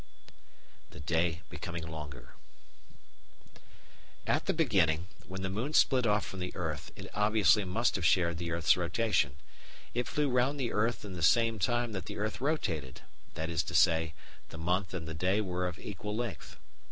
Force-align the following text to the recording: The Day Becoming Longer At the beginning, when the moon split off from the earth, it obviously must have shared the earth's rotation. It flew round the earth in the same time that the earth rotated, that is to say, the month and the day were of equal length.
The 0.89 0.99
Day 0.99 1.43
Becoming 1.47 1.85
Longer 1.87 2.29
At 4.25 4.47
the 4.47 4.51
beginning, 4.51 5.05
when 5.27 5.43
the 5.43 5.47
moon 5.51 5.75
split 5.75 6.07
off 6.07 6.25
from 6.25 6.39
the 6.39 6.55
earth, 6.55 6.91
it 6.95 7.07
obviously 7.13 7.63
must 7.65 7.95
have 7.97 8.03
shared 8.03 8.39
the 8.39 8.49
earth's 8.49 8.75
rotation. 8.75 9.35
It 9.93 10.07
flew 10.07 10.27
round 10.27 10.59
the 10.59 10.73
earth 10.73 11.05
in 11.05 11.13
the 11.13 11.21
same 11.21 11.59
time 11.59 11.91
that 11.91 12.05
the 12.07 12.17
earth 12.17 12.41
rotated, 12.41 13.01
that 13.35 13.51
is 13.51 13.61
to 13.61 13.75
say, 13.75 14.15
the 14.49 14.57
month 14.57 14.91
and 14.95 15.07
the 15.07 15.13
day 15.13 15.39
were 15.39 15.67
of 15.67 15.77
equal 15.77 16.15
length. 16.15 16.57